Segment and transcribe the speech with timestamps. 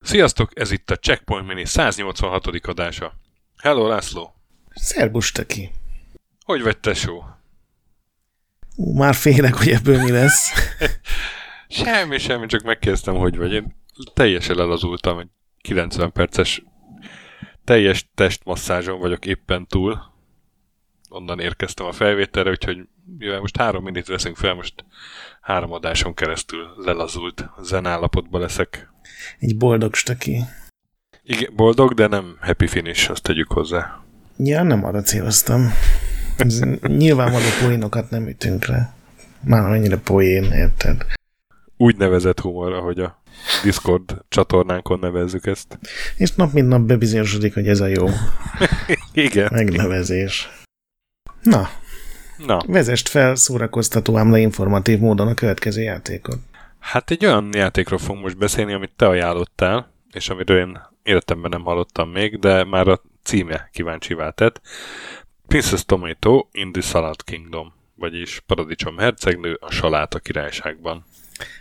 [0.00, 2.46] Sziasztok, ez itt a Checkpoint Mini 186.
[2.46, 3.12] adása.
[3.56, 4.34] Hello, László!
[4.74, 5.70] Szerbus, ki.
[6.44, 7.24] Hogy vagy, tesó?
[8.76, 10.52] Ú, már félek, hogy ebből mi lesz.
[11.68, 13.52] semmi, semmi, csak megkérdeztem, hogy vagy.
[13.52, 13.76] Én
[14.14, 15.28] teljesen elazultam, egy
[15.60, 16.62] 90 perces
[17.64, 20.09] teljes testmasszázson vagyok éppen túl.
[21.12, 22.88] Onnan érkeztem a felvételre, úgyhogy
[23.18, 24.84] mivel most három minit veszünk fel, most
[25.40, 28.90] három adáson keresztül lelazult zenállapotban leszek.
[29.38, 30.44] Egy boldog stöki.
[31.22, 34.02] Igen, boldog, de nem happy finish, azt tegyük hozzá.
[34.36, 35.72] Ja, nem arra céloztam.
[36.36, 38.94] Ez nyilvánvaló poénokat nem ütünk le.
[39.40, 41.06] Már mennyire poén, érted?
[41.76, 43.22] Úgy nevezett humor, ahogy a
[43.62, 45.78] Discord csatornánkon nevezzük ezt.
[46.16, 48.06] És nap mint nap bebizonyosodik, hogy ez a jó
[49.12, 49.48] Igen.
[49.52, 50.48] megnevezés.
[51.42, 51.68] Na,
[52.46, 56.38] Na, vezest fel szórakoztató, ám informatív módon a következő játékot.
[56.78, 61.62] hát egy olyan játékról fogunk most beszélni, amit te ajánlottál, és amiről én életemben nem
[61.62, 64.60] hallottam még, de már a címe kíváncsivá tett.
[65.46, 71.04] Princess Tomato in the Salad Kingdom, vagyis Paradicsom hercegnő a Saláta királyságban.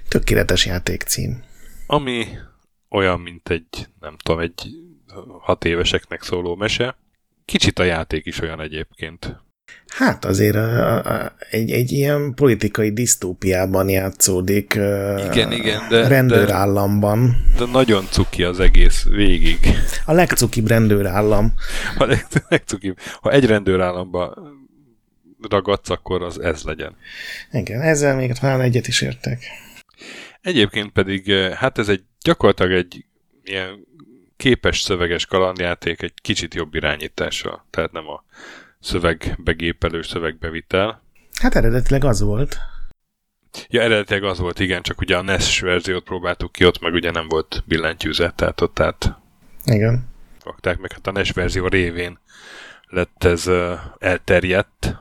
[0.07, 1.43] Tökéletes játékcím.
[1.87, 2.27] Ami
[2.89, 4.69] olyan, mint egy, nem tudom, egy
[5.39, 6.97] hat éveseknek szóló mese.
[7.45, 9.47] Kicsit a játék is olyan egyébként.
[9.87, 14.73] Hát azért a, a, egy, egy ilyen politikai disztópiában játszódik.
[15.31, 17.35] Igen, igen, de- Rendőrállamban.
[17.57, 19.57] De nagyon cuki az egész végig.
[20.05, 21.53] A legcukibb rendőrállam.
[21.97, 22.97] Ha, leg, legcukibb.
[23.21, 24.37] ha egy rendőrállamba
[25.49, 26.95] ragadsz, akkor az ez legyen.
[27.51, 29.43] Igen, ezzel még talán egyet is értek.
[30.41, 33.05] Egyébként pedig, hát ez egy gyakorlatilag egy
[33.43, 33.87] ilyen
[34.37, 37.65] képes szöveges kalandjáték egy kicsit jobb irányítással.
[37.69, 38.23] Tehát nem a
[38.79, 41.01] szövegbegépelő szövegbevitel.
[41.41, 42.57] Hát eredetileg az volt.
[43.67, 47.11] Ja, eredetileg az volt, igen, csak ugye a NES verziót próbáltuk ki, ott meg ugye
[47.11, 49.15] nem volt billentyűzet, tehát ott át
[49.65, 50.07] Igen.
[50.43, 52.19] rakták meg, hát a NES verzió révén
[52.87, 54.97] lett ez uh, elterjedt.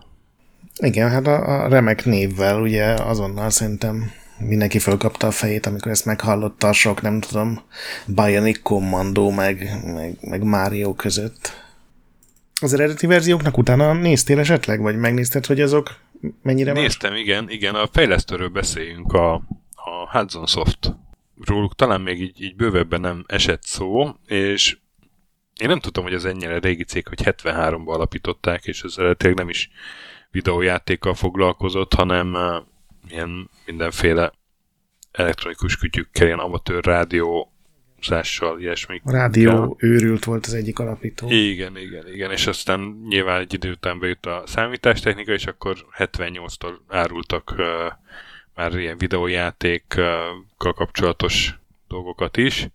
[0.77, 6.05] Igen, hát a, a remek névvel ugye azonnal szerintem mindenki fölkapta a fejét, amikor ezt
[6.05, 7.61] meghallotta a sok, nem tudom,
[8.07, 11.68] Bionic Commando meg, meg, meg Mario között.
[12.61, 15.97] Az eredeti verzióknak utána néztél esetleg, vagy megnézted, hogy azok
[16.43, 16.83] mennyire más?
[16.83, 19.35] Néztem, igen, igen, a fejlesztőről beszéljünk, a,
[19.75, 20.97] a Hudson Soft.
[21.45, 24.79] Róluk talán még így, így bővebben nem esett szó, és
[25.61, 29.49] én nem tudtam, hogy ez ennyire régi cég, hogy 73-ban alapították, és ez eredetileg nem
[29.49, 29.71] is
[30.31, 32.57] videójátékkal foglalkozott, hanem uh,
[33.09, 34.33] ilyen mindenféle
[35.13, 36.85] elektronikus kütyükkel, ilyen amatőr
[38.01, 39.01] rádiózással, ilyesmi.
[39.05, 41.31] A rádió őrült volt az egyik alapító.
[41.31, 46.73] Igen, igen, igen, és aztán nyilván egy idő után bejött a számítástechnika, és akkor 78-tól
[46.89, 47.65] árultak uh,
[48.55, 52.69] már ilyen videójátékkal kapcsolatos dolgokat is,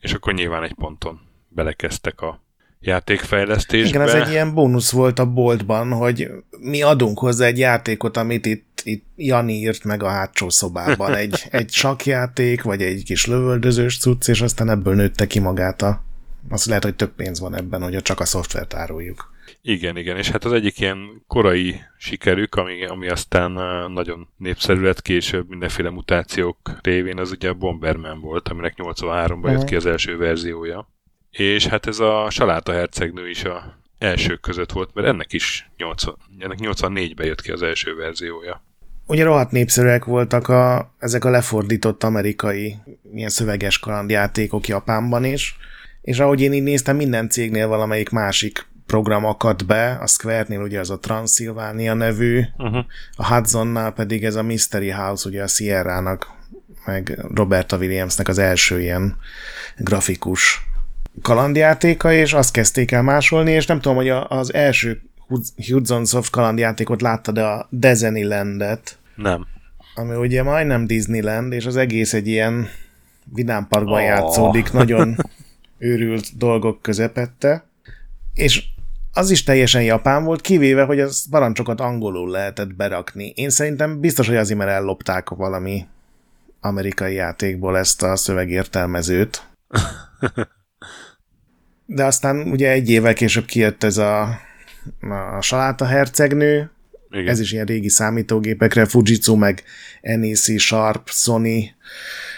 [0.00, 2.40] és akkor nyilván egy ponton belekezdtek a
[2.80, 3.88] játékfejlesztésbe.
[3.88, 6.28] Igen, ez egy ilyen bónusz volt a boltban, hogy
[6.60, 11.14] mi adunk hozzá egy játékot, amit itt, itt Jani írt meg a hátsó szobában.
[11.14, 16.04] Egy, egy sakjáték, vagy egy kis lövöldözős cucc, és aztán ebből nőtte ki magát a...
[16.48, 19.30] Azt lehet, hogy több pénz van ebben, hogy csak a szoftvert áruljuk.
[19.62, 23.52] Igen, igen, és hát az egyik ilyen korai sikerük, ami, ami aztán
[23.92, 29.64] nagyon népszerű lett később mindenféle mutációk révén, az ugye a Bomberman volt, aminek 83-ban jött
[29.64, 30.88] ki az első verziója.
[31.30, 36.16] És hát ez a Saláta hercegnő is a elsők között volt, mert ennek is 80,
[36.38, 38.64] ennek 84-ben jött ki az első verziója.
[39.12, 42.76] Ugye rohadt népszerűek voltak a, ezek a lefordított amerikai
[43.14, 45.56] ilyen szöveges kalandjátékok Japánban is,
[46.02, 50.80] és ahogy én így néztem, minden cégnél valamelyik másik program akadt be, a Square-nél ugye
[50.80, 52.84] az a Transylvania nevű, Uh-huh.
[53.16, 56.30] a Hudsonnál pedig ez a Mystery House, ugye a Sierra-nak,
[56.86, 59.16] meg Roberta Williamsnek az első ilyen
[59.76, 60.60] grafikus
[61.22, 65.02] kalandjátéka, és azt kezdték el másolni, és nem tudom, hogy az első
[65.68, 69.46] Hudson Soft kalandjátékot láttad a Disneylandet, Nem.
[69.94, 72.68] ami ugye majdnem Disneyland, és az egész egy ilyen
[73.24, 74.00] vidámparkban Oh.
[74.00, 74.06] oh.
[74.06, 75.16] játszódik, nagyon
[75.78, 77.64] őrült dolgok közepette,
[78.34, 78.64] és
[79.12, 83.32] az is teljesen japán volt, kivéve, hogy az parancsokat angolul lehetett berakni.
[83.34, 85.86] Én szerintem biztos, hogy azért, mert ellopták valami
[86.60, 89.46] amerikai játékból ezt a szövegértelmezőt.
[91.86, 94.22] De aztán ugye egy évvel később kijött ez a,
[95.36, 96.70] a Saláta hercegnő,
[97.12, 97.28] Igen.
[97.28, 99.62] ez is ilyen régi számítógépekre, Fujitsu, meg
[100.00, 101.74] NEC, Sharp, Sony,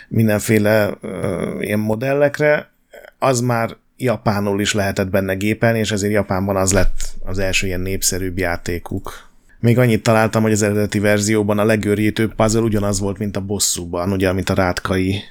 [0.08, 2.72] mindenféle uh, ilyen modellekre,
[3.18, 7.80] az már japánul is lehetett benne gépelni, és ezért Japánban az lett az első ilyen
[7.80, 9.32] népszerűbb játékuk.
[9.60, 14.12] Még annyit találtam, hogy az eredeti verzióban a legőrjítőbb puzzle ugyanaz volt, mint a bosszúban,
[14.12, 15.22] ugye, amit a rátkai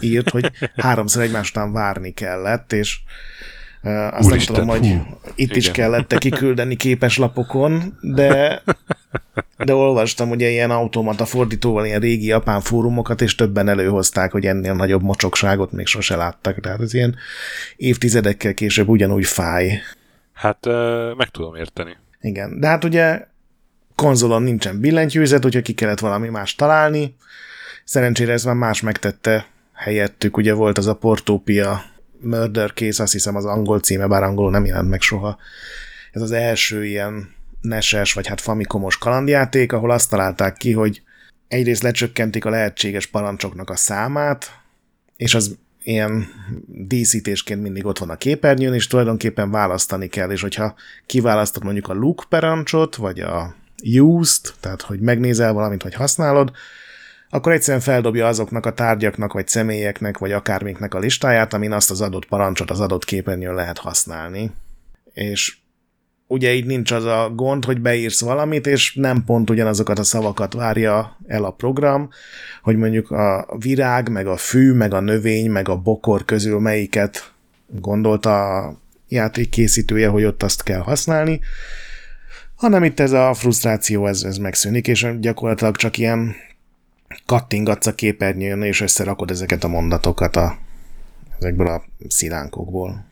[0.00, 2.98] írt, hogy háromszor egymás után várni kellett, és
[3.82, 5.56] azt Úristen, nem tudom, hogy hú, itt igen.
[5.56, 8.62] is kellett kiküldeni képes lapokon, de
[9.64, 14.74] de olvastam ugye ilyen automata fordítóval ilyen régi japán fórumokat, és többen előhozták, hogy ennél
[14.74, 16.60] nagyobb mocsokságot még sose láttak.
[16.60, 17.16] Tehát ez ilyen
[17.76, 19.80] évtizedekkel később ugyanúgy fáj.
[20.32, 20.66] Hát
[21.16, 21.96] meg tudom érteni.
[22.20, 23.26] Igen, de hát ugye
[23.94, 27.16] konzolon nincsen billentyűzet, úgyhogy ki kellett valami más találni.
[27.84, 31.82] Szerencsére ez már más megtette helyettük, ugye volt az a Portopia
[32.22, 35.38] Murder Case, azt hiszem az angol címe, bár angol nem jelent meg soha.
[36.12, 41.02] Ez az első ilyen neses, vagy hát famikomos kalandjáték, ahol azt találták ki, hogy
[41.48, 44.60] egyrészt lecsökkentik a lehetséges parancsoknak a számát,
[45.16, 46.28] és az ilyen
[46.66, 50.74] díszítésként mindig ott van a képernyőn, és tulajdonképpen választani kell, és hogyha
[51.06, 53.54] kiválasztod mondjuk a look parancsot, vagy a
[54.00, 56.52] used, tehát hogy megnézel valamit, vagy használod,
[57.34, 62.00] akkor egyszerűen feldobja azoknak a tárgyaknak, vagy személyeknek, vagy akármiknek a listáját, amin azt az
[62.00, 64.50] adott parancsot az adott képernyőn lehet használni.
[65.12, 65.56] És
[66.26, 70.52] ugye így nincs az a gond, hogy beírsz valamit, és nem pont ugyanazokat a szavakat
[70.52, 72.08] várja el a program,
[72.62, 77.32] hogy mondjuk a virág, meg a fű, meg a növény, meg a bokor közül melyiket
[77.66, 78.76] gondolta a
[79.08, 79.48] játék
[80.10, 81.40] hogy ott azt kell használni,
[82.56, 86.34] hanem itt ez a frusztráció, ez, ez megszűnik, és gyakorlatilag csak ilyen
[87.26, 90.58] kattingatsz a képernyőn, és összerakod ezeket a mondatokat a,
[91.38, 93.10] ezekből a szilánkokból.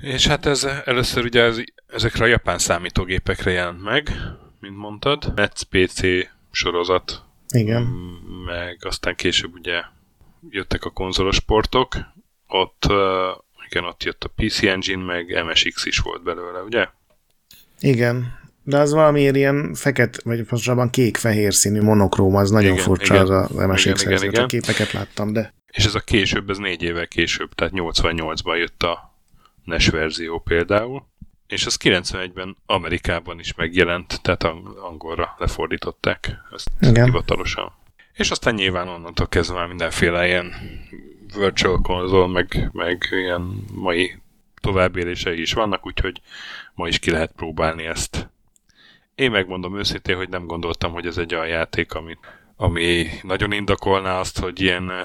[0.00, 1.56] És hát ez először ugye ez,
[1.86, 4.10] ezekre a japán számítógépekre jelent meg,
[4.60, 5.32] mint mondtad.
[5.34, 6.00] Metz PC
[6.50, 7.22] sorozat.
[7.48, 7.82] Igen.
[8.46, 9.82] Meg aztán később ugye
[10.50, 11.96] jöttek a konzolos portok.
[12.46, 12.84] Ott,
[13.68, 16.88] igen, ott jött a PC Engine, meg MSX is volt belőle, ugye?
[17.80, 18.42] Igen.
[18.64, 23.26] De az valamiért ilyen feket, vagy pontosabban kék-fehér színű monokróm, az nagyon igen, furcsa igen.
[23.26, 24.42] az a MSX igen.
[24.44, 25.54] A képeket láttam, de...
[25.66, 29.14] És ez a később, ez négy évvel később, tehát 88-ban jött a
[29.64, 31.06] NES verzió például,
[31.46, 34.44] és az 91-ben Amerikában is megjelent, tehát
[34.90, 37.04] angolra lefordították ezt Igen.
[37.04, 37.72] hivatalosan.
[38.12, 40.52] És aztán nyilván onnantól kezdve már mindenféle ilyen
[41.36, 44.14] virtual console, meg, meg ilyen mai
[44.60, 46.20] továbbélései is vannak, úgyhogy
[46.74, 48.28] ma is ki lehet próbálni ezt.
[49.14, 52.18] Én megmondom őszintén, hogy nem gondoltam, hogy ez egy olyan játék, amit
[52.56, 54.98] ami nagyon indokolná azt, hogy ilyen eh,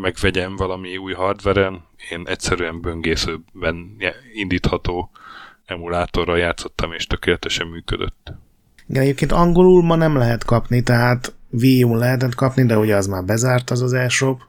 [0.00, 1.84] megvegyem valami új hardveren.
[2.10, 3.96] Én egyszerűen böngészőben
[4.34, 5.10] indítható
[5.66, 8.32] emulátorral játszottam, és tökéletesen működött.
[8.88, 13.06] Igen, egyébként angolul ma nem lehet kapni, tehát Wii U lehetett kapni, de ugye az
[13.06, 14.40] már bezárt az az e-shop.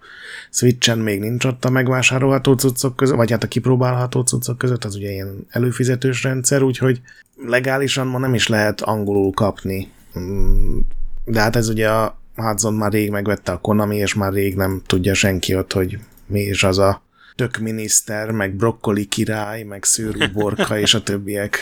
[0.51, 4.95] Switchen még nincs ott a megvásárolható cuccok között, vagy hát a kipróbálható cuccok között, az
[4.95, 7.01] ugye ilyen előfizetős rendszer, úgyhogy
[7.45, 9.91] legálisan ma nem is lehet angolul kapni.
[10.19, 10.77] Mm,
[11.25, 14.81] de hát ez ugye a Hudson már rég megvette a Konami, és már rég nem
[14.85, 17.01] tudja senki ott, hogy mi is az a
[17.35, 21.59] tök miniszter, meg brokkoli király, meg szőrű borka és a többiek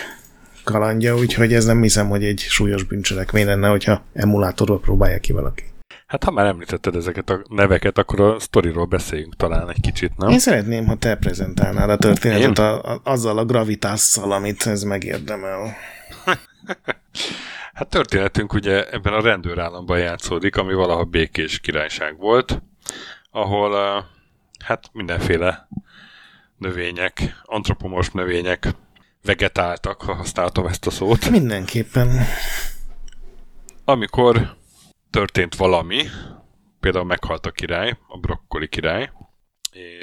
[0.66, 5.64] kalandja, úgyhogy ez nem hiszem, hogy egy súlyos bűncselekmény lenne, hogyha emulátorról próbálja ki valaki.
[6.08, 10.30] Hát ha már említetted ezeket a neveket, akkor a sztoriról beszéljünk talán egy kicsit, nem?
[10.30, 15.76] Én szeretném, ha te prezentálnád a történetet a, a, azzal a gravitásszal, amit ez megérdemel.
[17.74, 22.62] Hát történetünk ugye ebben a rendőrállamban játszódik, ami valaha békés királyság volt,
[23.32, 24.04] ahol
[24.66, 25.68] hát mindenféle
[26.58, 28.68] növények, antropomorf növények
[29.26, 31.30] vegetáltak, ha használtam ezt a szót.
[31.30, 32.26] Mindenképpen.
[33.86, 34.56] Amikor
[35.10, 36.04] történt valami,
[36.80, 39.12] például meghalt a király, a brokkoli király,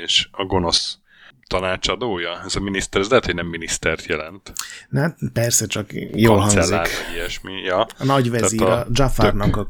[0.03, 0.99] és a gonosz
[1.47, 2.43] tanácsadója?
[2.45, 4.53] Ez a miniszter, ez lehet, hogy nem minisztert jelent.
[4.89, 7.07] Na, persze, csak jól Kancellár, hangzik.
[7.07, 7.81] vagy ilyesmi, ja.
[7.99, 9.69] A nagy vezír, a, a Jafarnak a...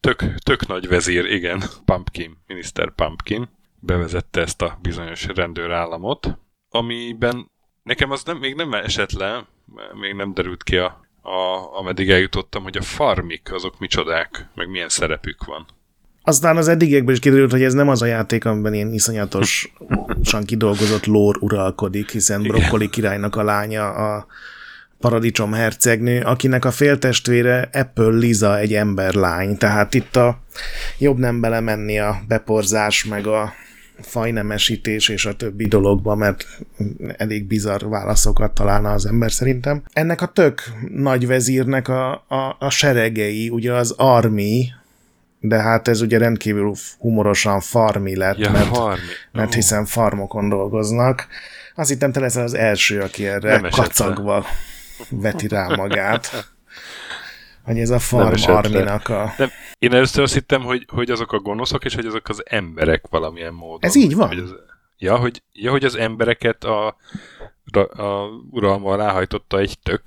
[0.00, 3.48] Tök, tök nagy vezír, igen, Pumpkin, miniszter Pumpkin
[3.80, 7.51] bevezette ezt a bizonyos rendőrállamot, amiben
[7.82, 9.46] nekem az nem, még nem esett le,
[10.00, 14.88] még nem derült ki a, a, ameddig eljutottam, hogy a farmik azok micsodák, meg milyen
[14.88, 15.66] szerepük van.
[16.24, 21.06] Aztán az eddigiekben is kiderült, hogy ez nem az a játék, amiben ilyen iszonyatosan kidolgozott
[21.06, 24.26] lór uralkodik, hiszen Brokkoli királynak a lánya a
[25.00, 29.56] paradicsom hercegnő, akinek a féltestvére Apple Liza egy emberlány.
[29.56, 30.38] Tehát itt a
[30.98, 33.52] jobb nem belemenni a beporzás, meg a
[34.00, 36.46] fajnemesítés és a többi dologba, mert
[37.16, 39.82] elég bizarr válaszokat találna az ember szerintem.
[39.92, 40.62] Ennek a tök
[40.94, 44.72] nagy vezírnek a, a, a seregei, ugye az army,
[45.40, 49.00] de hát ez ugye rendkívül humorosan farmi lett, ja, mert, farmi.
[49.32, 51.26] mert hiszen farmokon dolgoznak.
[51.74, 54.46] Azt hittem te leszel az első, aki erre kacagva
[55.08, 56.30] veti rá magát.
[57.64, 59.34] Hogy ez a Farm Arminak a...
[59.38, 63.04] Nem, én először azt hittem, hogy, hogy azok a gonoszok, és hogy azok az emberek
[63.10, 63.78] valamilyen módon.
[63.80, 64.28] Ez így van?
[64.28, 64.54] Hogy az,
[64.98, 66.86] ja, hogy, ja, hogy az embereket a,
[67.76, 70.02] a uralma ráhajtotta egy tök.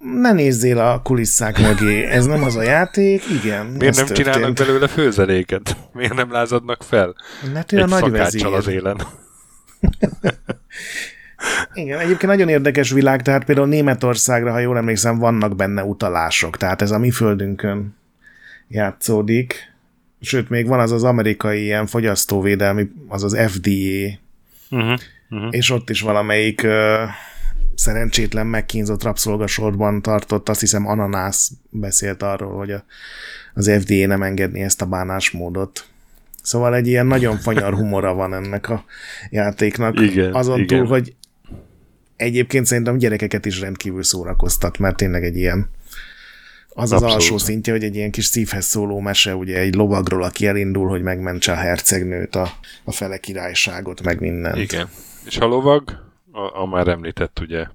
[0.00, 3.66] Ne nézzél a kulisszák mögé, ez nem az a játék, igen.
[3.66, 4.18] Miért nem történt.
[4.18, 5.76] csinálnak belőle főzeléket?
[5.92, 7.14] Miért nem lázadnak fel?
[7.52, 8.46] Mert ő a nagy vezér.
[8.46, 9.00] az élen.
[11.72, 16.82] Igen, egyébként nagyon érdekes világ, tehát például Németországra, ha jól emlékszem, vannak benne utalások, tehát
[16.82, 17.96] ez a mi földünkön
[18.68, 19.72] játszódik.
[20.20, 24.18] Sőt, még van az az amerikai ilyen fogyasztóvédelmi, az az FDA,
[24.70, 24.98] uh-huh,
[25.30, 25.48] uh-huh.
[25.50, 26.70] és ott is valamelyik uh,
[27.74, 32.84] szerencsétlen megkínzott rabszolgasorban tartott, azt hiszem Ananász beszélt arról, hogy a,
[33.54, 35.86] az FDA nem engedni ezt a bánásmódot.
[36.42, 38.84] Szóval egy ilyen nagyon fanyar humora van ennek a
[39.30, 40.00] játéknak.
[40.00, 40.78] Igen, Azon igen.
[40.78, 41.14] túl, hogy
[42.18, 45.70] egyébként szerintem gyerekeket is rendkívül szórakoztat, mert tényleg egy ilyen
[46.68, 47.04] az Abszolút.
[47.04, 50.88] az alsó szintje, hogy egy ilyen kis szívhez szóló mese, ugye egy lovagról, aki elindul,
[50.88, 52.50] hogy megmentse a hercegnőt, a,
[52.84, 54.56] a fele királyságot, meg mindent.
[54.56, 54.88] Igen.
[55.24, 55.90] És a lovag,
[56.32, 57.66] a, a már említett ugye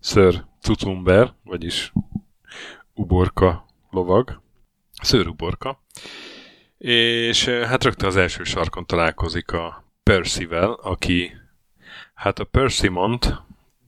[0.00, 1.92] Sir Cucumber, vagyis
[2.94, 4.40] uborka lovag,
[5.02, 5.82] Sir uborka,
[6.78, 11.30] és hát rögtön az első sarkon találkozik a Percival, aki
[12.14, 13.42] hát a Persimont,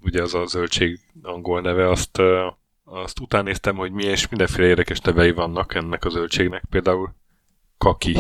[0.05, 2.21] ugye az a zöldség angol neve, azt,
[2.85, 7.15] azt utánéztem, hogy mi és mindenféle érdekes nevei vannak ennek a zöldségnek, például
[7.79, 8.19] Kaki.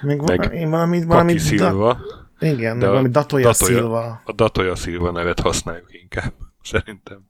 [0.00, 1.98] Még meg én valami, valami Kaki Szilva.
[2.38, 4.22] Da, igen, de valami Datoya, Datoya Szilva.
[4.24, 6.32] A Datoya Szilva nevet használjuk inkább,
[6.72, 7.26] szerintem.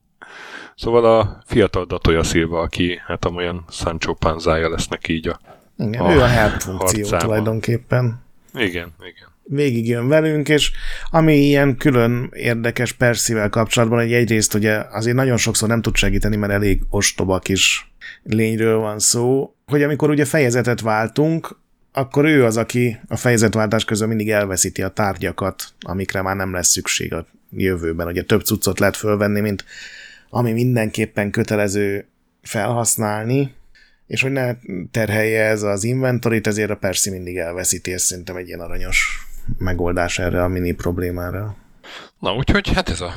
[0.74, 5.40] Szóval a fiatal Datoya Szilva, aki hát amolyan Sancho Panzája lesz neki így a
[5.76, 8.22] Igen, a ő a help funkció tulajdonképpen.
[8.52, 10.70] Igen, igen végigjön velünk, és
[11.10, 16.36] ami ilyen külön érdekes Perszivel kapcsolatban, hogy egyrészt ugye azért nagyon sokszor nem tud segíteni,
[16.36, 21.56] mert elég ostoba kis lényről van szó, hogy amikor ugye fejezetet váltunk,
[21.92, 26.68] akkor ő az, aki a fejezetváltás közben mindig elveszíti a tárgyakat, amikre már nem lesz
[26.68, 28.06] szükség a jövőben.
[28.06, 29.64] Ugye több cuccot lehet fölvenni, mint
[30.30, 32.06] ami mindenképpen kötelező
[32.42, 33.54] felhasználni,
[34.06, 34.54] és hogy ne
[34.90, 39.26] terhelje ez az inventorit, ezért a Percy mindig elveszíti, ez szerintem egy ilyen aranyos
[39.58, 41.54] megoldás erre a mini problémára.
[42.18, 43.12] Na, úgyhogy hát ez a,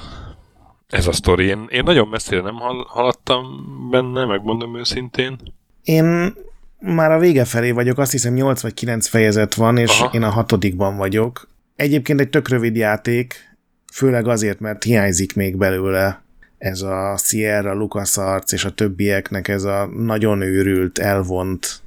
[0.90, 1.46] ez a sztori.
[1.46, 2.56] Én, én nagyon messzire nem
[2.88, 3.46] haladtam
[3.92, 5.38] benne, megmondom őszintén.
[5.84, 6.34] Én
[6.80, 10.14] már a vége felé vagyok, azt hiszem 8 vagy 9 fejezet van, és Aha.
[10.14, 11.48] én a hatodikban vagyok.
[11.76, 13.56] Egyébként egy tök rövid játék,
[13.94, 16.22] főleg azért, mert hiányzik még belőle
[16.58, 21.82] ez a Sierra, LucasArts és a többieknek ez a nagyon őrült, elvont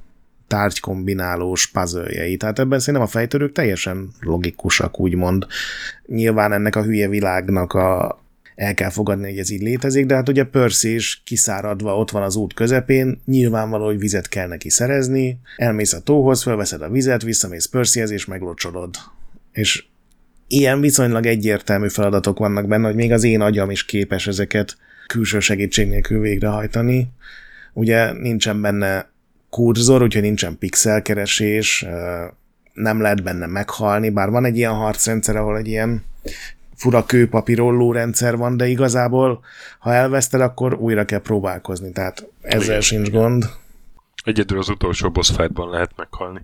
[0.51, 5.45] tárgykombinálós puzzle Tehát ebben szerintem a fejtörők teljesen logikusak, úgymond.
[6.05, 8.19] Nyilván ennek a hülye világnak a,
[8.55, 12.23] el kell fogadni, hogy ez így létezik, de hát ugye Percy is kiszáradva ott van
[12.23, 17.23] az út közepén, nyilvánvaló, hogy vizet kell neki szerezni, elmész a tóhoz, felveszed a vizet,
[17.23, 18.95] visszamész Percyhez és meglocsodod.
[19.51, 19.83] És
[20.47, 24.77] ilyen viszonylag egyértelmű feladatok vannak benne, hogy még az én agyam is képes ezeket
[25.07, 27.07] külső segítség nélkül végrehajtani.
[27.73, 29.10] Ugye nincsen benne
[29.51, 31.85] kurzor, úgyhogy nincsen pixelkeresés,
[32.73, 36.03] nem lehet benne meghalni, bár van egy ilyen harcrendszer, ahol egy ilyen
[36.75, 39.43] fura kőpapírolló rendszer van, de igazából,
[39.79, 42.81] ha elveszted, akkor újra kell próbálkozni, tehát ezzel Igen.
[42.81, 43.45] sincs gond.
[44.23, 46.41] Egyedül az utolsó boss fightban lehet meghalni.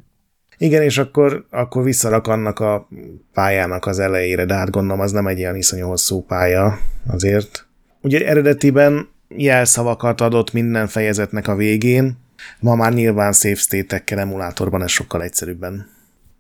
[0.57, 2.87] Igen, és akkor, akkor visszarak annak a
[3.33, 7.67] pályának az elejére, de hát gondolom az nem egy ilyen iszonyú hosszú pálya azért.
[8.01, 12.17] Ugye eredetiben jelszavakat adott minden fejezetnek a végén,
[12.59, 15.89] Ma már nyilván save state-ekkel emulátorban ez sokkal egyszerűbben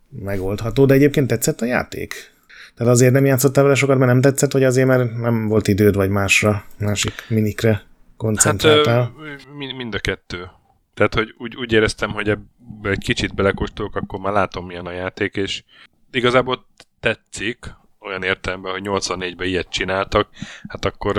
[0.09, 2.35] megoldható, de egyébként tetszett a játék?
[2.75, 5.95] Tehát azért nem játszottál vele sokat, mert nem tetszett, vagy azért, mert nem volt időd,
[5.95, 7.81] vagy másra, másik minikre
[8.17, 9.01] koncentráltál?
[9.01, 10.49] Hát, mind a kettő.
[10.93, 14.91] Tehát, hogy úgy, úgy éreztem, hogy ebbe egy kicsit belekóstolok, akkor már látom, milyen a
[14.91, 15.63] játék, és
[16.11, 16.65] igazából
[16.99, 20.29] tetszik, olyan értelemben, hogy 84-ben ilyet csináltak,
[20.67, 21.17] hát akkor,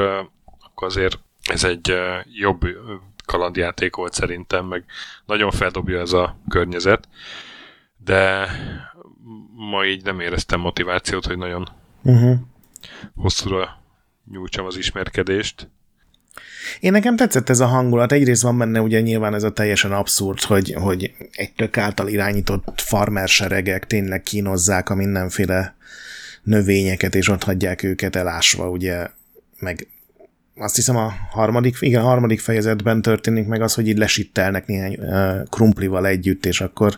[0.59, 1.95] akkor azért ez egy
[2.25, 2.61] jobb
[3.29, 4.85] kalandjáték volt szerintem, meg
[5.27, 7.09] nagyon feldobja ez a környezet,
[8.05, 8.49] de
[9.55, 11.69] ma így nem éreztem motivációt, hogy nagyon
[12.03, 12.37] uh-huh.
[13.17, 13.83] hosszúra
[14.31, 15.69] nyújtsam az ismerkedést.
[16.81, 18.13] Én nekem tetszett ez a hangulat.
[18.13, 22.81] Egyrészt van benne ugye nyilván ez a teljesen abszurd, hogy, hogy egy tök által irányított
[22.81, 25.77] farmer seregek tényleg kínozzák a mindenféle
[26.43, 29.11] növényeket, és ott hagyják őket elásva, ugye,
[29.59, 29.87] meg
[30.59, 34.97] azt hiszem a harmadik, igen, a harmadik fejezetben történik meg az, hogy így lesittelnek néhány
[34.99, 36.97] uh, krumplival együtt, és akkor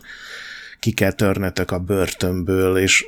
[0.79, 3.05] ki kell törnötök a börtönből, és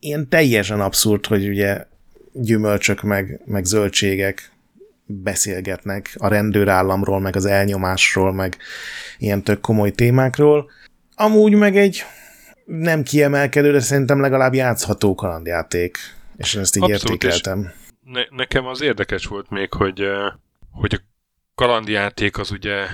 [0.00, 1.84] ilyen teljesen abszurd, hogy ugye
[2.32, 4.52] gyümölcsök meg, meg zöldségek
[5.06, 8.56] beszélgetnek a rendőrállamról, meg az elnyomásról, meg
[9.18, 10.70] ilyen tök komoly témákról.
[11.14, 12.04] Amúgy meg egy
[12.64, 15.98] nem kiemelkedő, de szerintem legalább játszható kalandjáték,
[16.36, 17.72] és ezt így Abszolút, értékeltem.
[18.10, 20.10] Ne, nekem az érdekes volt még, hogy,
[20.70, 21.00] hogy a
[21.54, 22.86] kalandjáték az ugye,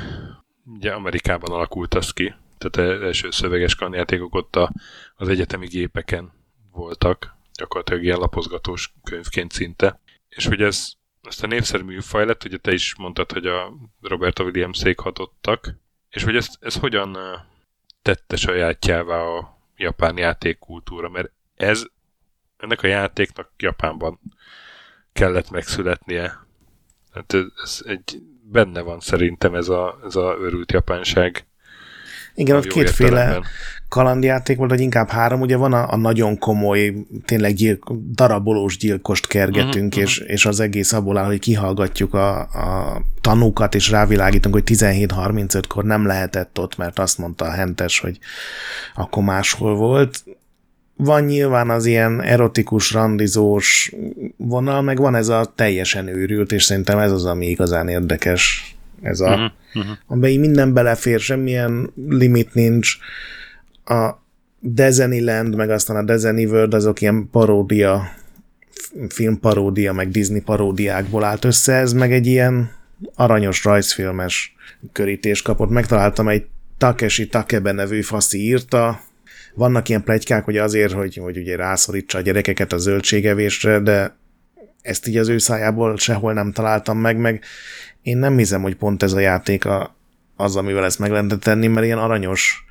[0.64, 4.72] ugye Amerikában alakult az ki, tehát az első szöveges kalandjátékok ott a,
[5.14, 6.32] az egyetemi gépeken
[6.72, 10.00] voltak, gyakorlatilag ilyen lapozgatós könyvként szinte.
[10.28, 10.92] És hogy ez
[11.22, 15.74] ezt a népszerű műfaj lett, ugye te is mondtad, hogy a Roberta Williams-ék hatottak,
[16.10, 17.18] és hogy ez, ez hogyan
[18.02, 21.84] tette sajátjává a japán játékkultúra, mert ez
[22.56, 24.20] ennek a játéknak Japánban
[25.16, 26.46] kellett megszületnie.
[27.14, 31.46] Hát ez, ez egy, benne van szerintem ez a, ez a örült japánság.
[32.34, 33.44] Igen, ott kétféle értelemben.
[33.88, 35.40] kalandjáték volt, vagy inkább három.
[35.40, 36.94] Ugye van a, a nagyon komoly,
[37.24, 40.32] tényleg gyilk, darabolós gyilkost kergetünk, uh-huh, és, uh-huh.
[40.32, 46.06] és az egész abból áll, hogy kihallgatjuk a, a tanúkat, és rávilágítunk, hogy 17.35-kor nem
[46.06, 48.18] lehetett ott, mert azt mondta a hentes, hogy
[48.94, 50.24] akkor máshol volt.
[50.96, 53.92] Van nyilván az ilyen erotikus, randizós
[54.36, 59.20] vonal, meg van ez a teljesen őrült, és szerintem ez az, ami igazán érdekes ez
[59.20, 59.96] a, uh-huh, uh-huh.
[60.06, 62.96] amiben minden belefér, semmilyen limit nincs.
[63.84, 64.10] A
[64.60, 68.10] Disneyland, meg aztán a Disney World, azok ilyen paródia,
[69.08, 72.70] filmparódia, meg Disney paródiákból állt össze, ez meg egy ilyen
[73.14, 74.54] aranyos rajzfilmes
[74.92, 75.70] körítés kapott.
[75.70, 76.46] Megtaláltam egy
[76.78, 79.00] Takeshi Takebe nevű faszi írta,
[79.56, 84.16] vannak ilyen plegykák, hogy azért, hogy, hogy ugye rászorítsa a gyerekeket a zöldségevésre, de
[84.82, 87.44] ezt így az ő szájából sehol nem találtam meg, meg
[88.02, 89.96] én nem hiszem, hogy pont ez a játék a,
[90.36, 92.64] az, amivel ezt meg lehetne tenni, mert ilyen aranyos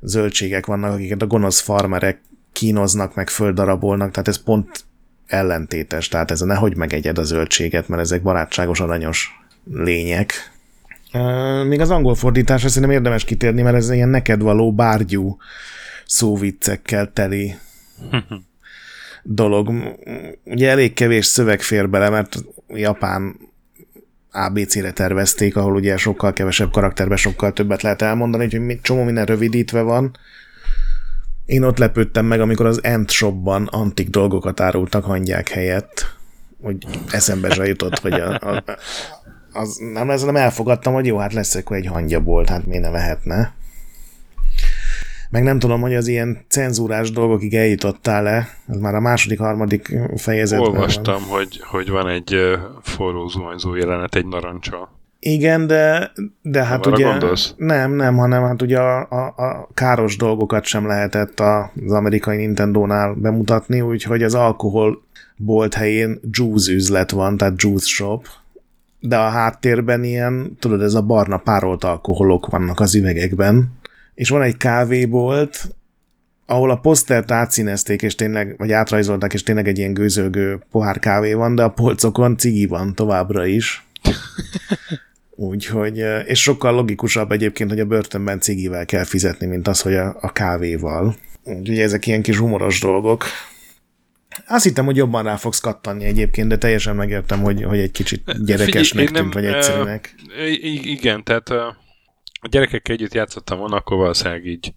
[0.00, 2.20] zöldségek vannak, akiket a gonosz farmerek
[2.52, 4.84] kínoznak, meg földarabolnak, tehát ez pont
[5.26, 9.30] ellentétes, tehát ez a nehogy megegyed a zöldséget, mert ezek barátságos, aranyos
[9.72, 10.52] lények.
[11.66, 15.36] Még az angol fordításra szerintem érdemes kitérni, mert ez ilyen neked való bárgyú
[16.06, 17.54] szóviccekkel teli
[19.22, 19.72] dolog.
[20.44, 23.36] Ugye elég kevés szöveg fér bele, mert japán
[24.32, 29.80] ABC-re tervezték, ahol ugye sokkal kevesebb karakterben sokkal többet lehet elmondani, úgyhogy csomó minden rövidítve
[29.80, 30.16] van.
[31.46, 36.16] Én ott lepődtem meg, amikor az Ant Shopban antik dolgokat árultak hangyák helyett,
[36.62, 36.76] hogy
[37.10, 38.64] eszembe se jutott, hogy a, a,
[39.52, 42.90] az, nem, ezzel nem elfogadtam, hogy jó, hát lesz akkor egy hangyabolt, hát miért ne
[42.90, 43.54] lehetne.
[45.34, 50.68] Meg nem tudom, hogy az ilyen cenzúrás dolgokig eljutottál-e, ez már a második, harmadik fejezetben
[50.68, 51.38] Olvastam, van.
[51.38, 52.36] Hogy, hogy van egy
[52.82, 54.88] forró zuhanyzó jelenet egy narancsal.
[55.18, 57.04] Igen, de, de hát ugye...
[57.04, 57.54] Gondolsz?
[57.56, 63.14] Nem, nem, hanem hát ugye a, a, a káros dolgokat sem lehetett az amerikai Nintendo-nál
[63.14, 65.02] bemutatni, úgyhogy az alkohol
[65.36, 68.26] bolt helyén juice üzlet van, tehát juice shop,
[69.00, 73.82] de a háttérben ilyen, tudod, ez a barna párolt alkoholok vannak az üvegekben,
[74.14, 75.68] és van egy kávébolt,
[76.46, 81.32] ahol a posztert átszínezték, és tényleg, vagy átrajzolták, és tényleg egy ilyen gőzölgő pohár kávé
[81.32, 83.86] van, de a polcokon cigi van továbbra is.
[85.36, 90.16] Úgyhogy, és sokkal logikusabb egyébként, hogy a börtönben cigivel kell fizetni, mint az, hogy a,
[90.20, 91.16] a kávéval.
[91.44, 93.24] Úgyhogy ezek ilyen kis humoros dolgok.
[94.46, 98.44] Azt hittem, hogy jobban rá fogsz kattani egyébként, de teljesen megértem, hogy, hogy egy kicsit
[98.44, 100.14] gyerekesnek Figyelj, tűnt, vagy egyszerűnek.
[100.82, 101.50] Igen, tehát
[102.44, 104.74] a gyerekekkel együtt játszottam volna, akkor valószínűleg így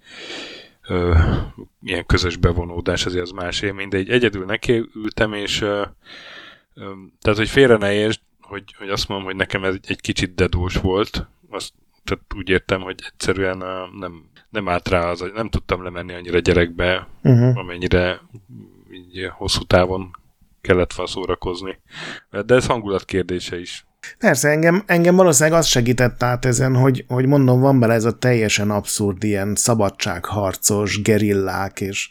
[0.87, 1.15] ö,
[1.81, 5.85] ilyen közös bevonódás azért az más élmény, de így egyedül neki ültem, és ö,
[6.73, 10.35] ö, tehát, hogy félre ne értsd, hogy, hogy azt mondom, hogy nekem ez egy kicsit
[10.35, 13.57] dedós volt, azt tehát úgy értem, hogy egyszerűen
[13.99, 17.57] nem, nem állt rá az, nem tudtam lemenni annyira gyerekbe, uh-huh.
[17.57, 18.21] amennyire
[18.91, 20.11] így hosszú távon
[20.61, 21.79] kellett volna szórakozni.
[22.45, 23.86] De ez hangulat kérdése is.
[24.19, 28.17] Persze, engem, engem valószínűleg az segített át ezen, hogy, hogy mondom, van bele ez a
[28.17, 32.09] teljesen abszurd ilyen szabadságharcos gerillák, és,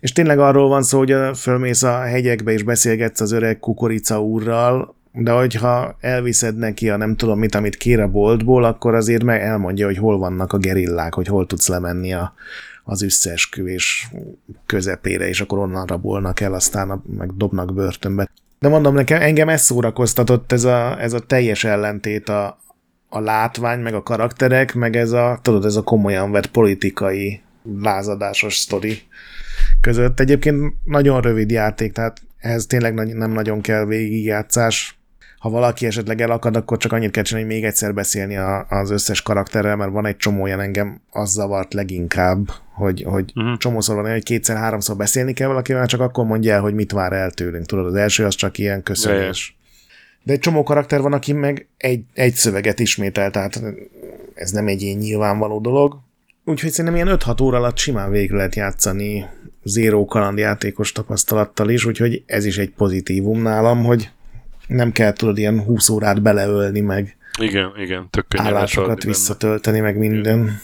[0.00, 4.94] és tényleg arról van szó, hogy fölmész a hegyekbe és beszélgetsz az öreg kukorica úrral,
[5.12, 9.40] de hogyha elviszed neki a nem tudom mit, amit kér a boltból, akkor azért meg
[9.40, 12.34] elmondja, hogy hol vannak a gerillák, hogy hol tudsz lemenni a,
[12.84, 14.10] az összeesküvés
[14.66, 18.28] közepére, és akkor onnan rabolnak el, aztán meg dobnak börtönbe.
[18.58, 22.58] De mondom nekem, engem ez szórakoztatott, ez a, ez a teljes ellentét a,
[23.08, 27.40] a látvány, meg a karakterek, meg ez a, tudod, ez a komolyan vett politikai
[27.80, 29.02] lázadásos sztori
[29.80, 30.20] között.
[30.20, 34.98] Egyébként nagyon rövid játék, tehát ehhez tényleg nem nagyon kell végigjátszás.
[35.38, 38.90] Ha valaki esetleg elakad, akkor csak annyit kell csinálni, hogy még egyszer beszélni a, az
[38.90, 43.56] összes karakterrel, mert van egy csomó olyan engem, az zavart leginkább, hogy, hogy uh-huh.
[43.56, 47.30] csomószor van hogy kétszer-háromszor beszélni kell valakivel, csak akkor mondja el, hogy mit vár el
[47.30, 47.66] tőlünk.
[47.66, 49.56] Tudod, az első az csak ilyen köszönés.
[50.22, 53.62] De egy csomó karakter van, aki meg egy, egy szöveget ismétel, tehát
[54.34, 55.98] ez nem egy ilyen nyilvánvaló dolog.
[56.44, 59.26] Úgyhogy szerintem ilyen 5-6 óra alatt simán végig lehet játszani
[59.62, 64.10] zéró kalandjátékos tapasztalattal is, úgyhogy ez is egy pozitívum nálam, hogy
[64.66, 70.38] nem kell tudod ilyen 20 órát beleölni, meg igen, igen, tök állásokat visszatölteni, meg minden.
[70.38, 70.60] Igen.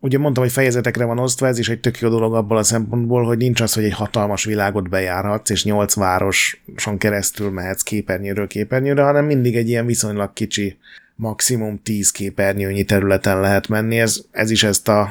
[0.00, 3.24] Ugye mondtam, hogy fejezetekre van osztva, ez is egy tök jó dolog abból a szempontból,
[3.24, 9.02] hogy nincs az, hogy egy hatalmas világot bejárhatsz, és nyolc városon keresztül mehetsz képernyőről képernyőre,
[9.02, 10.78] hanem mindig egy ilyen viszonylag kicsi,
[11.14, 13.98] maximum 10 képernyőnyi területen lehet menni.
[14.00, 15.10] Ez, ez is ezt a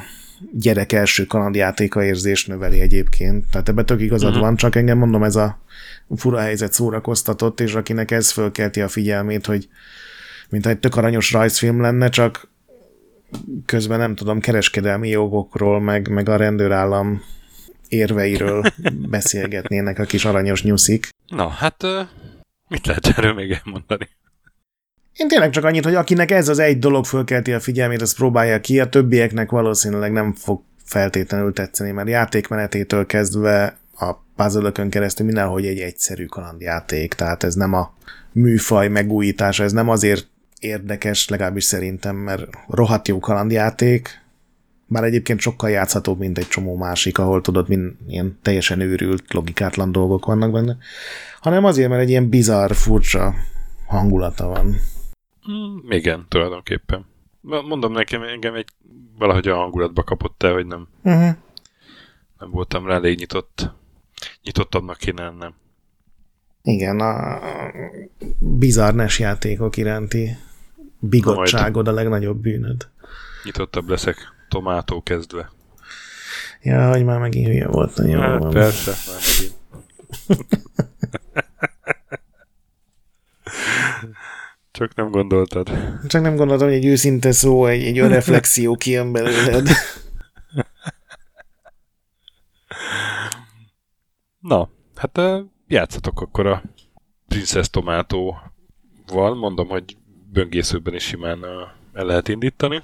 [0.52, 3.44] gyerek első kalandjátéka érzés növeli egyébként.
[3.50, 4.44] Tehát ebbe tök igazad uh-huh.
[4.44, 5.60] van, csak engem mondom, ez a
[6.16, 9.68] fura helyzet szórakoztatott, és akinek ez fölkelti a figyelmét, hogy
[10.48, 12.50] mint egy tök aranyos rajzfilm lenne, csak
[13.66, 17.22] közben nem tudom, kereskedelmi jogokról, meg, meg a rendőrállam
[17.88, 18.62] érveiről
[19.10, 21.08] beszélgetnének a kis aranyos nyuszik.
[21.26, 21.84] Na, hát
[22.68, 24.08] mit lehet erről még elmondani?
[25.18, 28.60] Én tényleg csak annyit, hogy akinek ez az egy dolog fölkelti a figyelmét, az próbálja
[28.60, 35.66] ki, a többieknek valószínűleg nem fog feltétlenül tetszeni, mert játékmenetétől kezdve a puzzle keresztül mindenhogy
[35.66, 37.94] egy egyszerű kalandjáték, tehát ez nem a
[38.32, 40.26] műfaj megújítása, ez nem azért
[40.60, 44.22] érdekes, legalábbis szerintem, mert rohadt jó kalandjáték,
[44.86, 49.92] már egyébként sokkal játszhatóbb, mint egy csomó másik, ahol tudod, mint ilyen teljesen őrült, logikátlan
[49.92, 50.76] dolgok vannak benne,
[51.40, 53.34] hanem azért, mert egy ilyen bizarr, furcsa
[53.86, 54.76] hangulata van.
[55.50, 57.06] Mm, igen, tulajdonképpen.
[57.40, 58.68] Mondom nekem, engem egy
[59.18, 61.36] valahogy a hangulatba kapott el, hogy nem, uh-huh.
[62.38, 63.70] nem voltam rá elég nyitott.
[64.42, 65.54] Nyitottabbnak kéne lennem.
[66.62, 67.40] Igen, a
[68.38, 70.36] bizarnes játékok iránti
[70.98, 72.88] bigottságod a legnagyobb bűnöd.
[73.44, 74.16] Nyitottabb leszek,
[74.48, 75.50] tomátó kezdve.
[76.62, 77.96] Ja, hogy már megint hülye volt.
[77.96, 78.50] Nagyon hát, van.
[78.50, 79.56] persze, már megint.
[84.78, 85.70] Csak nem gondoltad.
[86.06, 89.68] Csak nem gondoltam, hogy egy őszinte szó, egy, egy önreflexió kijön belőled.
[94.38, 95.20] Na, hát
[95.66, 96.62] játszatok akkor a
[97.28, 99.34] Princess Tomátóval.
[99.34, 99.96] Mondom, hogy
[100.32, 101.44] böngészőben is simán
[101.92, 102.82] el lehet indítani.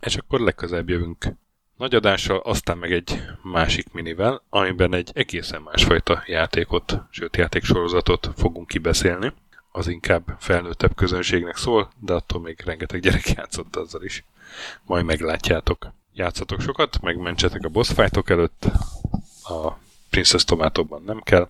[0.00, 1.32] És akkor legközelebb jövünk
[1.76, 8.66] nagy adással, aztán meg egy másik minivel, amiben egy egészen másfajta játékot, sőt játéksorozatot fogunk
[8.66, 9.32] kibeszélni.
[9.70, 14.24] Az inkább felnőttebb közönségnek szól, de attól még rengeteg gyerek játszott azzal is.
[14.82, 15.92] Majd meglátjátok.
[16.12, 18.64] Játszatok sokat, megmentsetek a boss fightok előtt,
[19.42, 19.72] a
[20.10, 21.48] Princess Tomátóban nem kell.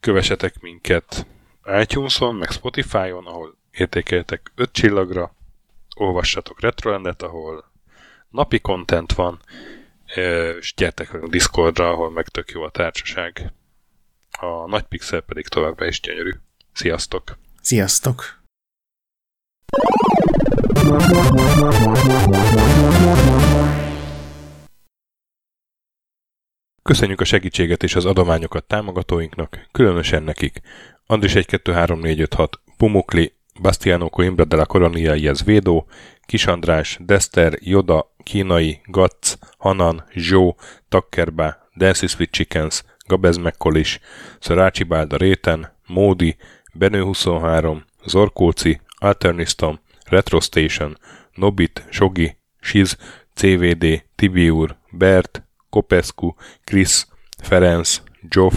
[0.00, 1.26] Kövessetek minket
[1.80, 5.34] iTunes-on, meg Spotify-on, ahol értékeljetek 5 csillagra,
[5.96, 7.64] olvassatok Retrolandet, ahol
[8.30, 9.40] napi content van,
[10.58, 13.52] és gyertek velünk Discordra, ahol meg tök jó a társaság.
[14.30, 16.32] A nagy pixel pedig továbbra is gyönyörű.
[16.74, 17.38] Sziasztok!
[17.60, 18.42] Sziasztok!
[26.82, 30.60] Köszönjük a segítséget és az adományokat támogatóinknak, különösen nekik.
[31.06, 35.86] Andris 1 2 3 4 5 6, Pumukli, Bastiano Coimbra de la Coronia Iez Védó,
[36.26, 40.56] Kis András, Dester, Joda, Kínai, Gatz, Hanan, Zsó,
[40.88, 44.00] Takkerbá, Dancy Sweet Chickens, Gabez Mekkolis,
[44.40, 46.36] Szarácsi Bálda Réten, Módi,
[46.76, 50.98] Benő 23, Zorkóci, Alternistom, Retro Station,
[51.34, 52.96] Nobit, Sogi, Siz,
[53.34, 56.34] CVD, Tibiur, Bert, Kopescu,
[56.64, 57.08] Krisz,
[57.42, 58.54] Ferenc, Zsoff,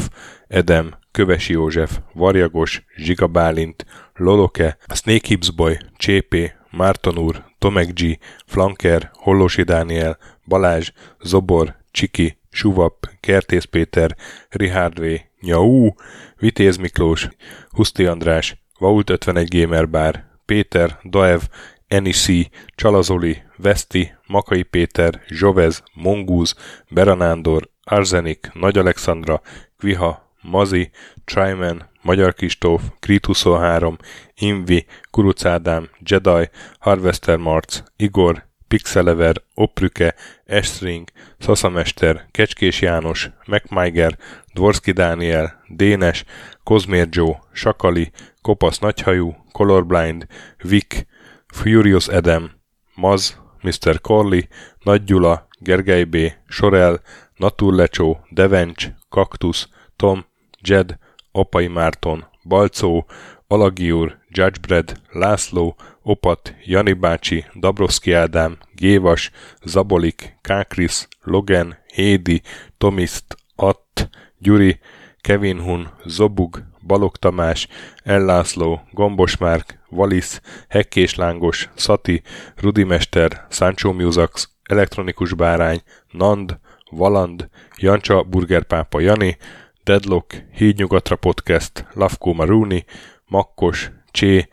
[0.47, 8.17] Edem, Kövesi József, Varjagos, Zsiga Bálint, Loloke, Snake Hips Boy, Csépé, Márton úr, Tomek G,
[8.45, 14.15] Flanker, Hollosi Dániel, Balázs, Zobor, Csiki, Suvap, Kertész Péter,
[14.49, 15.05] Richard V,
[15.41, 15.89] Nyau,
[16.37, 17.29] Vitéz Miklós,
[17.69, 21.41] Huszti András, Vault 51 Gamer Bar, Péter, Daev,
[21.87, 26.55] Enisi, Csalazoli, Veszti, Makai Péter, Zsovez, Mongúz,
[26.89, 29.41] Beranándor, Arzenik, Nagy Alexandra,
[29.77, 30.91] Kviha, Mazi,
[31.25, 33.97] Tryman, Magyar Kistóf, Krit 23,
[34.35, 44.17] Invi, Kuruc Ádám, Jedi, Harvester Marc, Igor, Pixelever, Oprüke, Estring, Szaszamester, Kecskés János, MacMiger,
[44.53, 46.23] Dvorski Dániel, Dénes,
[46.63, 50.27] Kozmér Joe, Sakali, Kopasz Nagyhajú, Colorblind,
[50.63, 51.05] Vic,
[51.47, 52.51] Furious Edem,
[52.95, 54.01] Maz, Mr.
[54.01, 54.41] Corley,
[54.83, 57.01] Nagy Gyula, Gergely B., Sorel,
[57.35, 60.25] Naturlecsó, Devencs, Kaktusz, Tom,
[60.61, 60.97] Jed,
[61.31, 63.05] Apai Márton, Balcó,
[63.49, 69.31] Alagiur, Judgebred, László, Opat, Jani bácsi, Dabroszki Ádám, Gévas,
[69.63, 72.41] Zabolik, Kákris, Logan, Hédi,
[72.77, 74.79] Tomiszt, Att, Gyuri,
[75.21, 77.67] Kevin Hun, Zobug, Balog Tamás,
[78.03, 82.21] Ellászló, Gombos Márk, Valisz, Hekkés Lángos, Szati,
[82.55, 85.81] Rudimester, Sancho Musax, Elektronikus Bárány,
[86.11, 89.37] Nand, Valand, Jancsa Burgerpápa Jani,
[89.83, 92.85] Deadlock, Hídnyugatra Podcast, Lavko Maruni,
[93.27, 94.47] Makkos, Csé,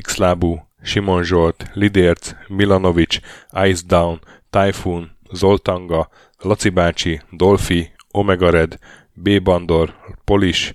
[0.00, 3.18] Xlábú, Simon Zsolt, Lidérc, Milanovic,
[3.64, 8.78] Ice Down, Typhoon, Zoltanga, Laci bácsi, Dolfi, Omega Red,
[9.12, 9.42] B.
[9.42, 10.74] Bandor, Polis,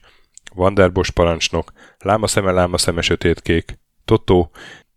[0.56, 4.52] Vanderbos parancsnok, Lámaszeme, Lámaszeme, Sötétkék, Totó,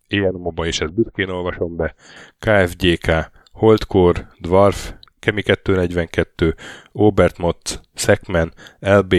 [0.08, 1.94] ilyen moba is ezt büszkén olvasom be,
[2.38, 6.54] KFGK, Holdkor, Dwarf, Kemi 242,
[6.92, 9.14] Obert Motz, Szekmen, LB,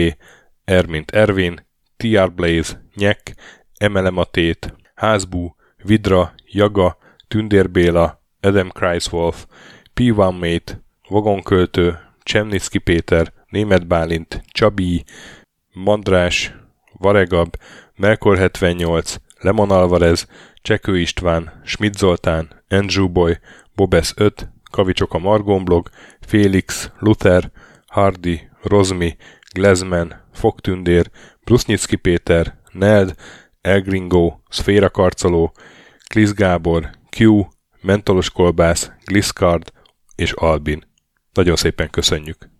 [0.64, 1.66] Ermint Ervin,
[1.98, 3.34] TR Blaze, Nyek,
[3.78, 6.96] Emelematét, Házbú, Vidra, Jaga,
[7.28, 9.46] Tündér Béla, Adam Kreiswolf,
[9.94, 15.04] P1 Mate, Vagonköltő, Csemnicki Péter, Német Bálint, Csabi,
[15.72, 16.54] Mandrás,
[16.92, 17.56] Varegab,
[17.96, 20.26] Melkor 78, Lemon Alvarez,
[20.62, 23.38] Csekő István, Schmidt Zoltán, Andrew Boy,
[23.74, 25.88] Bobesz 5, Kavicsok a Margonblog,
[26.20, 27.50] Félix, Luther,
[27.86, 29.16] Hardy, Rozmi,
[29.54, 31.10] Glezman, Fogtündér,
[31.48, 33.14] Brusnicki Péter, Neld,
[33.60, 35.52] Elgringo, Szféra Karcoló,
[36.06, 37.46] Klisz Gábor, Q,
[37.80, 39.72] Mentolos Kolbász, Gliscard
[40.14, 40.84] és Albin.
[41.32, 42.57] Nagyon szépen köszönjük!